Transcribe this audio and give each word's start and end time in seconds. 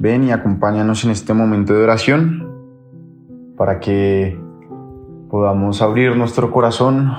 Ven 0.00 0.22
y 0.22 0.30
acompáñanos 0.30 1.04
en 1.04 1.10
este 1.10 1.34
momento 1.34 1.74
de 1.74 1.82
oración 1.82 2.46
para 3.56 3.80
que 3.80 4.38
podamos 5.28 5.82
abrir 5.82 6.16
nuestro 6.16 6.52
corazón, 6.52 7.10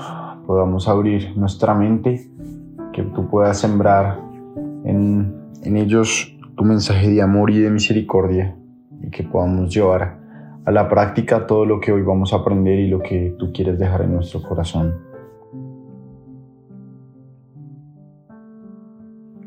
podamos 0.48 0.88
abrir 0.88 1.38
nuestra 1.38 1.74
mente, 1.74 2.32
que 2.94 3.04
tú 3.04 3.30
puedas 3.30 3.60
sembrar 3.60 4.22
en, 4.86 5.36
en 5.62 5.76
ellos 5.76 6.38
tu 6.56 6.64
mensaje 6.64 7.10
de 7.10 7.22
amor 7.22 7.52
y 7.52 7.60
de 7.60 7.70
misericordia 7.70 8.56
y 9.04 9.10
que 9.10 9.24
podamos 9.24 9.74
llevar 9.74 10.18
a 10.66 10.72
la 10.72 10.88
práctica 10.88 11.48
todo 11.48 11.66
lo 11.66 11.82
que 11.82 11.92
hoy 11.92 12.02
vamos 12.02 12.32
a 12.32 12.38
aprender 12.38 12.80
y 12.80 12.88
lo 12.88 13.02
que 13.02 13.36
tú 13.38 13.52
quieres 13.52 13.78
dejar 13.78 14.04
en 14.04 14.14
nuestro 14.14 14.42
corazón. 14.42 14.96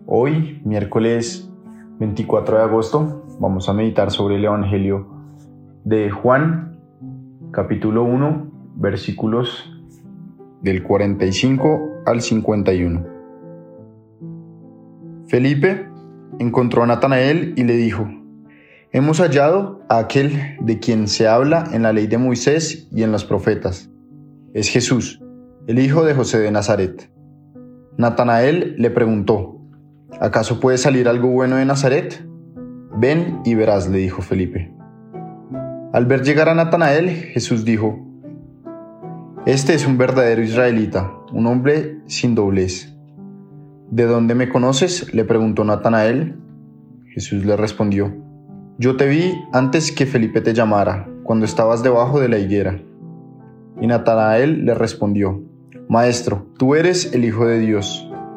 Hoy, 0.07 0.61
miércoles 0.67 1.49
24 1.99 2.59
de 2.59 2.63
agosto, 2.63 3.25
vamos 3.39 3.69
a 3.69 3.73
meditar 3.73 4.11
sobre 4.11 4.37
el 4.37 4.45
Evangelio 4.45 5.07
de 5.85 6.11
Juan, 6.11 6.81
capítulo 7.51 8.05
1, 8.05 8.51
versículos 8.77 9.71
del 10.63 10.83
45 10.83 12.03
al 12.07 12.21
51. 12.21 13.07
Felipe 15.27 15.89
encontró 16.39 16.83
a 16.83 16.87
Natanael 16.87 17.55
y 17.57 17.65
le 17.65 17.77
dijo, 17.77 18.09
Hemos 18.91 19.21
hallado 19.21 19.81
a 19.89 19.99
aquel 19.99 20.57
de 20.61 20.79
quien 20.79 21.09
se 21.09 21.27
habla 21.27 21.65
en 21.73 21.83
la 21.83 21.93
ley 21.93 22.07
de 22.07 22.19
Moisés 22.19 22.89
y 22.93 23.03
en 23.03 23.13
los 23.13 23.25
profetas. 23.25 23.91
Es 24.53 24.69
Jesús, 24.69 25.23
el 25.67 25.79
hijo 25.79 26.05
de 26.05 26.15
José 26.15 26.41
de 26.41 26.51
Nazaret. 26.51 27.11
Natanael 27.97 28.75
le 28.77 28.91
preguntó, 28.91 29.62
¿acaso 30.21 30.61
puede 30.61 30.79
salir 30.79 31.09
algo 31.09 31.29
bueno 31.29 31.57
de 31.57 31.65
Nazaret? 31.65 32.25
Ven 32.97 33.41
y 33.45 33.55
verás, 33.55 33.89
le 33.89 33.99
dijo 33.99 34.23
Felipe. 34.23 34.73
Al 35.93 36.07
ver 36.07 36.23
llegar 36.23 36.49
a 36.49 36.55
Natanael, 36.55 37.09
Jesús 37.11 37.65
dijo, 37.65 37.99
Este 39.47 39.75
es 39.75 39.87
un 39.87 39.99
verdadero 39.99 40.43
israelita, 40.43 41.13
un 41.33 41.47
hombre 41.47 41.99
sin 42.07 42.35
doblez. 42.35 42.97
¿De 43.91 44.05
dónde 44.05 44.35
me 44.35 44.49
conoces? 44.49 45.13
le 45.15 45.25
preguntó 45.25 45.65
Natanael. 45.65 46.39
Jesús 47.15 47.45
le 47.45 47.57
respondió, 47.57 48.15
Yo 48.79 48.97
te 48.97 49.07
vi 49.07 49.35
antes 49.53 49.93
que 49.93 50.07
Felipe 50.07 50.41
te 50.41 50.55
llamara, 50.55 51.09
cuando 51.25 51.45
estabas 51.45 51.83
debajo 51.83 52.21
de 52.21 52.29
la 52.29 52.39
higuera. 52.39 52.81
Y 53.81 53.87
Natanael 53.87 54.65
le 54.65 54.75
respondió, 54.75 55.43
Maestro, 55.89 56.47
tú 56.59 56.75
eres 56.75 57.13
el 57.15 57.25
Hijo 57.25 57.47
de 57.47 57.59
Dios 57.59 58.12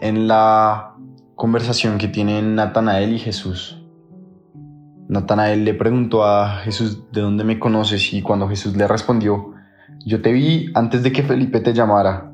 en 0.00 0.26
la 0.26 0.94
conversación 1.36 1.98
que 1.98 2.08
tienen 2.08 2.54
Natanael 2.54 3.12
y 3.12 3.18
Jesús. 3.18 3.82
Natanael 5.08 5.64
le 5.64 5.74
preguntó 5.74 6.24
a 6.24 6.58
Jesús, 6.58 7.10
¿de 7.12 7.20
dónde 7.20 7.44
me 7.44 7.58
conoces? 7.58 8.12
Y 8.12 8.22
cuando 8.22 8.48
Jesús 8.48 8.76
le 8.76 8.86
respondió, 8.86 9.54
yo 10.04 10.22
te 10.22 10.32
vi 10.32 10.70
antes 10.74 11.02
de 11.02 11.12
que 11.12 11.22
Felipe 11.22 11.60
te 11.60 11.72
llamara, 11.72 12.32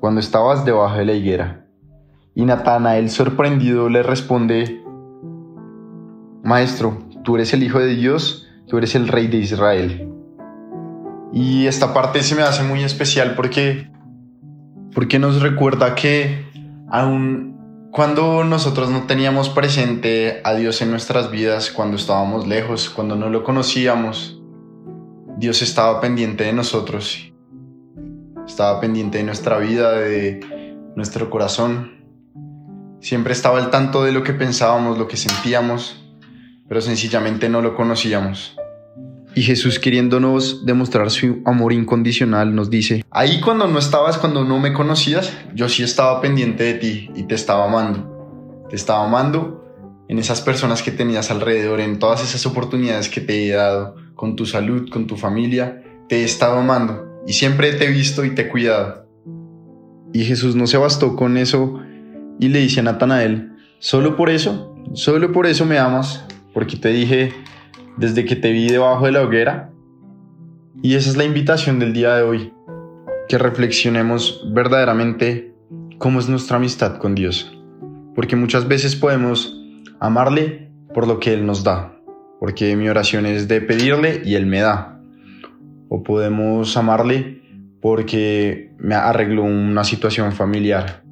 cuando 0.00 0.20
estabas 0.20 0.64
debajo 0.64 0.96
de 0.96 1.04
la 1.04 1.12
higuera. 1.12 1.66
Y 2.34 2.44
Natanael 2.44 3.10
sorprendido 3.10 3.88
le 3.88 4.02
responde, 4.02 4.82
Maestro, 6.42 6.98
tú 7.24 7.36
eres 7.36 7.52
el 7.52 7.62
Hijo 7.62 7.78
de 7.78 7.94
Dios, 7.94 8.48
tú 8.68 8.78
eres 8.78 8.94
el 8.94 9.08
Rey 9.08 9.26
de 9.26 9.38
Israel. 9.38 10.08
Y 11.32 11.66
esta 11.66 11.92
parte 11.92 12.22
se 12.22 12.34
me 12.34 12.42
hace 12.42 12.62
muy 12.62 12.82
especial 12.82 13.34
porque, 13.34 13.90
porque 14.94 15.18
nos 15.18 15.42
recuerda 15.42 15.94
que 15.94 16.51
Aún 16.92 17.88
cuando 17.90 18.44
nosotros 18.44 18.90
no 18.90 19.04
teníamos 19.04 19.48
presente 19.48 20.42
a 20.44 20.52
Dios 20.52 20.82
en 20.82 20.90
nuestras 20.90 21.30
vidas, 21.30 21.70
cuando 21.70 21.96
estábamos 21.96 22.46
lejos, 22.46 22.90
cuando 22.90 23.16
no 23.16 23.30
lo 23.30 23.42
conocíamos, 23.42 24.42
Dios 25.38 25.62
estaba 25.62 26.02
pendiente 26.02 26.44
de 26.44 26.52
nosotros, 26.52 27.32
estaba 28.46 28.78
pendiente 28.78 29.16
de 29.16 29.24
nuestra 29.24 29.56
vida, 29.56 29.92
de 29.92 30.40
nuestro 30.94 31.30
corazón. 31.30 32.04
Siempre 33.00 33.32
estaba 33.32 33.58
al 33.58 33.70
tanto 33.70 34.04
de 34.04 34.12
lo 34.12 34.22
que 34.22 34.34
pensábamos, 34.34 34.98
lo 34.98 35.08
que 35.08 35.16
sentíamos, 35.16 36.14
pero 36.68 36.82
sencillamente 36.82 37.48
no 37.48 37.62
lo 37.62 37.74
conocíamos. 37.74 38.54
Y 39.34 39.42
Jesús 39.42 39.78
queriéndonos 39.78 40.66
demostrar 40.66 41.10
su 41.10 41.40
amor 41.46 41.72
incondicional 41.72 42.54
nos 42.54 42.68
dice, 42.68 43.04
ahí 43.10 43.40
cuando 43.40 43.66
no 43.66 43.78
estabas, 43.78 44.18
cuando 44.18 44.44
no 44.44 44.58
me 44.58 44.74
conocías, 44.74 45.32
yo 45.54 45.68
sí 45.70 45.82
estaba 45.82 46.20
pendiente 46.20 46.64
de 46.64 46.74
ti 46.74 47.10
y 47.14 47.22
te 47.22 47.34
estaba 47.34 47.64
amando. 47.64 48.66
Te 48.68 48.76
estaba 48.76 49.06
amando 49.06 49.64
en 50.08 50.18
esas 50.18 50.42
personas 50.42 50.82
que 50.82 50.90
tenías 50.90 51.30
alrededor, 51.30 51.80
en 51.80 51.98
todas 51.98 52.22
esas 52.22 52.44
oportunidades 52.44 53.08
que 53.08 53.22
te 53.22 53.46
he 53.46 53.50
dado, 53.52 53.96
con 54.14 54.36
tu 54.36 54.44
salud, 54.44 54.90
con 54.90 55.06
tu 55.06 55.16
familia, 55.16 55.82
te 56.08 56.20
he 56.20 56.24
estado 56.24 56.58
amando 56.58 57.22
y 57.26 57.32
siempre 57.32 57.72
te 57.72 57.86
he 57.86 57.90
visto 57.90 58.24
y 58.24 58.34
te 58.34 58.42
he 58.42 58.48
cuidado. 58.48 59.06
Y 60.12 60.24
Jesús 60.24 60.54
no 60.54 60.66
se 60.66 60.76
bastó 60.76 61.16
con 61.16 61.38
eso 61.38 61.80
y 62.38 62.48
le 62.48 62.58
dice 62.58 62.80
a 62.80 62.82
Natanael, 62.82 63.52
solo 63.78 64.14
por 64.14 64.28
eso, 64.28 64.76
solo 64.92 65.32
por 65.32 65.46
eso 65.46 65.64
me 65.64 65.78
amas, 65.78 66.26
porque 66.52 66.76
te 66.76 66.90
dije 66.90 67.32
desde 67.96 68.24
que 68.24 68.36
te 68.36 68.52
vi 68.52 68.68
debajo 68.68 69.06
de 69.06 69.12
la 69.12 69.22
hoguera. 69.22 69.70
Y 70.82 70.94
esa 70.94 71.10
es 71.10 71.16
la 71.16 71.24
invitación 71.24 71.78
del 71.78 71.92
día 71.92 72.14
de 72.16 72.22
hoy, 72.22 72.52
que 73.28 73.38
reflexionemos 73.38 74.44
verdaderamente 74.52 75.54
cómo 75.98 76.18
es 76.18 76.28
nuestra 76.28 76.56
amistad 76.56 76.98
con 76.98 77.14
Dios. 77.14 77.56
Porque 78.14 78.36
muchas 78.36 78.66
veces 78.68 78.96
podemos 78.96 79.58
amarle 80.00 80.70
por 80.92 81.06
lo 81.06 81.20
que 81.20 81.32
Él 81.32 81.46
nos 81.46 81.64
da, 81.64 81.96
porque 82.40 82.76
mi 82.76 82.88
oración 82.88 83.26
es 83.26 83.48
de 83.48 83.60
pedirle 83.60 84.22
y 84.24 84.34
Él 84.34 84.46
me 84.46 84.60
da. 84.60 85.00
O 85.88 86.02
podemos 86.02 86.76
amarle 86.76 87.42
porque 87.80 88.72
me 88.78 88.94
arregló 88.94 89.44
una 89.44 89.84
situación 89.84 90.32
familiar. 90.32 91.04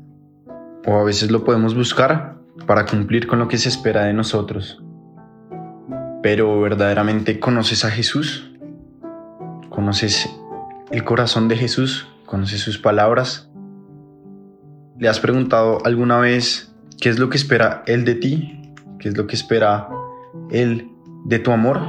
O 0.87 0.95
a 0.95 1.05
veces 1.05 1.31
lo 1.31 1.45
podemos 1.45 1.75
buscar 1.75 2.39
para 2.67 2.87
cumplir 2.87 3.27
con 3.27 3.39
lo 3.39 3.49
que 3.49 3.59
se 3.59 3.69
espera 3.69 4.05
de 4.05 4.13
nosotros. 4.13 4.83
Pero 6.23 6.61
verdaderamente 6.61 7.41
conoces 7.41 7.85
a 7.85 7.91
Jesús, 7.91 8.51
conoces 9.71 10.29
el 10.91 11.05
corazón 11.05 11.49
de 11.49 11.57
Jesús, 11.57 12.07
conoces 12.27 12.61
sus 12.61 12.79
palabras. 12.79 13.49
¿Le 14.99 15.09
has 15.09 15.19
preguntado 15.19 15.79
alguna 15.85 16.19
vez 16.19 16.73
qué 17.01 17.09
es 17.09 17.19
lo 17.19 17.31
que 17.31 17.39
espera 17.39 17.83
Él 17.87 18.05
de 18.05 18.17
ti? 18.17 18.73
¿Qué 18.99 19.09
es 19.09 19.17
lo 19.17 19.27
que 19.27 19.35
espera 19.35 19.89
Él 20.51 20.91
de 21.25 21.39
tu 21.39 21.53
amor? 21.53 21.81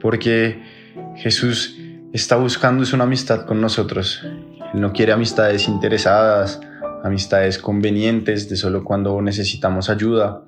Porque 0.00 0.62
Jesús 1.16 1.76
está 2.12 2.36
buscando 2.36 2.84
una 2.94 3.04
amistad 3.04 3.46
con 3.46 3.60
nosotros. 3.60 4.22
Él 4.74 4.80
no 4.80 4.92
quiere 4.92 5.12
amistades 5.12 5.66
interesadas, 5.66 6.60
amistades 7.02 7.58
convenientes 7.58 8.48
de 8.48 8.54
solo 8.54 8.84
cuando 8.84 9.20
necesitamos 9.20 9.90
ayuda 9.90 10.44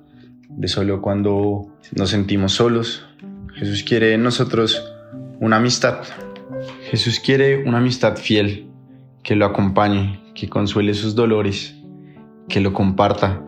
de 0.55 0.67
solo 0.67 1.01
cuando 1.01 1.67
nos 1.95 2.09
sentimos 2.09 2.53
solos. 2.53 3.05
Jesús 3.53 3.83
quiere 3.83 4.13
en 4.13 4.23
nosotros 4.23 4.83
una 5.39 5.57
amistad. 5.57 5.99
Jesús 6.89 7.19
quiere 7.19 7.63
una 7.63 7.77
amistad 7.79 8.17
fiel, 8.17 8.67
que 9.23 9.35
lo 9.35 9.45
acompañe, 9.45 10.21
que 10.33 10.49
consuele 10.49 10.93
sus 10.93 11.15
dolores, 11.15 11.75
que 12.47 12.61
lo 12.61 12.73
comparta, 12.73 13.41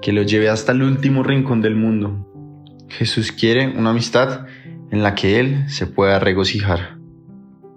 que 0.00 0.12
lo 0.12 0.22
lleve 0.22 0.48
hasta 0.48 0.72
el 0.72 0.82
último 0.82 1.22
rincón 1.22 1.60
del 1.60 1.74
mundo, 1.74 2.28
Jesús 2.88 3.32
quiere 3.32 3.68
una 3.68 3.90
amistad 3.90 4.46
en 4.90 5.02
la 5.02 5.14
que 5.14 5.38
Él 5.38 5.68
se 5.68 5.86
pueda 5.86 6.18
regocijar. 6.18 6.98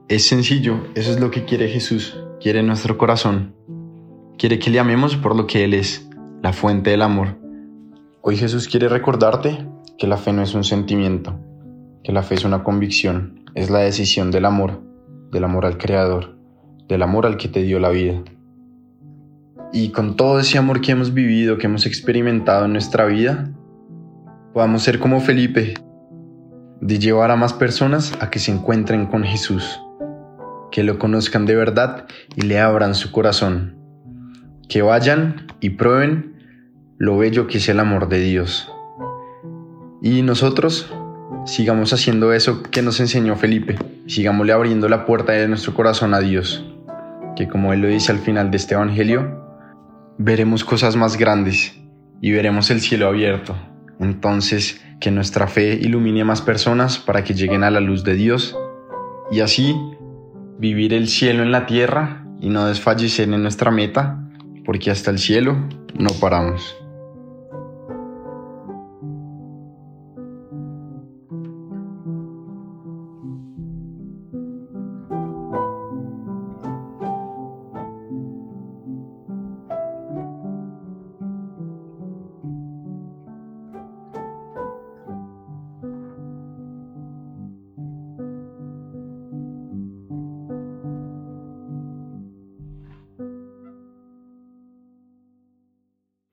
Es 0.07 0.25
sencillo, 0.25 0.87
eso 0.95 1.11
es 1.11 1.19
lo 1.19 1.31
que 1.31 1.45
quiere 1.45 1.67
Jesús, 1.67 2.17
quiere 2.39 2.63
nuestro 2.63 2.97
corazón. 2.97 3.55
Quiere 4.37 4.57
que 4.57 4.69
le 4.69 4.79
amemos 4.79 5.15
por 5.17 5.35
lo 5.35 5.47
que 5.47 5.63
Él 5.63 5.73
es, 5.73 6.09
la 6.41 6.53
fuente 6.53 6.91
del 6.91 7.01
amor. 7.01 7.37
Hoy 8.23 8.37
Jesús 8.37 8.67
quiere 8.67 8.87
recordarte 8.87 9.65
que 9.97 10.05
la 10.05 10.15
fe 10.15 10.31
no 10.31 10.43
es 10.43 10.53
un 10.53 10.63
sentimiento, 10.63 11.39
que 12.03 12.11
la 12.11 12.21
fe 12.21 12.35
es 12.35 12.45
una 12.45 12.63
convicción, 12.63 13.45
es 13.55 13.71
la 13.71 13.79
decisión 13.79 14.29
del 14.29 14.45
amor, 14.45 14.79
del 15.31 15.43
amor 15.43 15.65
al 15.65 15.79
Creador, 15.79 16.37
del 16.87 17.01
amor 17.01 17.25
al 17.25 17.35
que 17.37 17.47
te 17.47 17.63
dio 17.63 17.79
la 17.79 17.89
vida. 17.89 18.21
Y 19.73 19.89
con 19.89 20.17
todo 20.17 20.39
ese 20.39 20.59
amor 20.59 20.81
que 20.81 20.91
hemos 20.91 21.15
vivido, 21.15 21.57
que 21.57 21.65
hemos 21.65 21.87
experimentado 21.87 22.65
en 22.65 22.73
nuestra 22.73 23.05
vida, 23.05 23.49
podamos 24.53 24.83
ser 24.83 24.99
como 24.99 25.19
Felipe, 25.19 25.73
de 26.79 26.99
llevar 26.99 27.31
a 27.31 27.35
más 27.35 27.53
personas 27.53 28.13
a 28.21 28.29
que 28.29 28.37
se 28.37 28.51
encuentren 28.51 29.07
con 29.07 29.23
Jesús, 29.23 29.81
que 30.71 30.83
lo 30.83 30.99
conozcan 30.99 31.47
de 31.47 31.55
verdad 31.55 32.05
y 32.35 32.41
le 32.41 32.59
abran 32.59 32.93
su 32.93 33.11
corazón, 33.11 33.77
que 34.69 34.83
vayan 34.83 35.47
y 35.59 35.71
prueben 35.71 36.31
lo 37.01 37.17
bello 37.17 37.47
que 37.47 37.57
es 37.57 37.67
el 37.67 37.79
amor 37.79 38.09
de 38.09 38.19
Dios. 38.19 38.71
Y 40.03 40.21
nosotros 40.21 40.93
sigamos 41.47 41.93
haciendo 41.93 42.31
eso 42.31 42.61
que 42.61 42.83
nos 42.83 42.99
enseñó 42.99 43.35
Felipe, 43.37 43.75
sigámosle 44.05 44.53
abriendo 44.53 44.87
la 44.87 45.07
puerta 45.07 45.31
de 45.31 45.47
nuestro 45.47 45.73
corazón 45.73 46.13
a 46.13 46.19
Dios, 46.19 46.63
que 47.35 47.47
como 47.47 47.73
él 47.73 47.81
lo 47.81 47.87
dice 47.87 48.11
al 48.11 48.19
final 48.19 48.51
de 48.51 48.57
este 48.57 48.75
Evangelio, 48.75 49.43
veremos 50.19 50.63
cosas 50.63 50.95
más 50.95 51.17
grandes 51.17 51.75
y 52.21 52.33
veremos 52.33 52.69
el 52.69 52.81
cielo 52.81 53.07
abierto. 53.07 53.55
Entonces, 53.99 54.79
que 54.99 55.09
nuestra 55.09 55.47
fe 55.47 55.79
ilumine 55.81 56.21
a 56.21 56.25
más 56.25 56.43
personas 56.43 56.99
para 56.99 57.23
que 57.23 57.33
lleguen 57.33 57.63
a 57.63 57.71
la 57.71 57.79
luz 57.79 58.03
de 58.03 58.13
Dios 58.13 58.55
y 59.31 59.39
así 59.39 59.75
vivir 60.59 60.93
el 60.93 61.07
cielo 61.07 61.41
en 61.41 61.51
la 61.51 61.65
tierra 61.65 62.27
y 62.39 62.49
no 62.49 62.67
desfallecer 62.67 63.27
en 63.27 63.41
nuestra 63.41 63.71
meta, 63.71 64.23
porque 64.65 64.91
hasta 64.91 65.09
el 65.09 65.17
cielo 65.17 65.57
no 65.95 66.09
paramos. 66.21 66.77